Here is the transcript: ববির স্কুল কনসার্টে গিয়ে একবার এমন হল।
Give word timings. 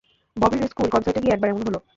ববির 0.35 0.63
স্কুল 0.71 0.87
কনসার্টে 0.93 1.21
গিয়ে 1.23 1.33
একবার 1.35 1.49
এমন 1.49 1.63
হল। 1.67 1.75